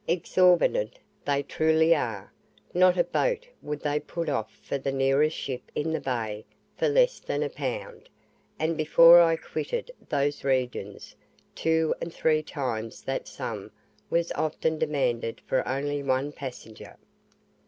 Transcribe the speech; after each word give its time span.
Exorbitant 0.07 0.97
they 1.25 1.43
truly 1.43 1.93
are. 1.93 2.33
Not 2.73 2.97
a 2.97 3.03
boat 3.03 3.47
would 3.61 3.81
they 3.81 3.99
put 3.99 4.29
off 4.29 4.49
for 4.63 4.79
the 4.79 4.91
nearest 4.91 5.37
ship 5.37 5.71
in 5.75 5.91
the 5.93 5.99
bay 5.99 6.43
for 6.75 6.89
less 6.89 7.19
than 7.19 7.43
a 7.43 7.51
pound, 7.51 8.09
and 8.57 8.75
before 8.75 9.21
I 9.21 9.35
quitted 9.35 9.91
those 10.09 10.43
regions, 10.43 11.15
two 11.53 11.93
and 12.01 12.11
three 12.11 12.41
times 12.41 13.03
that 13.03 13.27
sum 13.27 13.69
was 14.09 14.31
often 14.31 14.79
demanded 14.79 15.39
for 15.45 15.61
only 15.67 16.01
one 16.01 16.31
passenger. 16.31 16.97